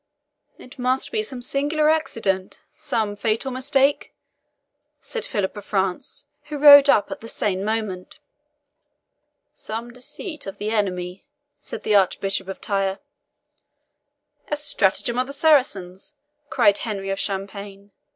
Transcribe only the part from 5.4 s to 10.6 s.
of France, who rode up at the same moment. "Some deceit of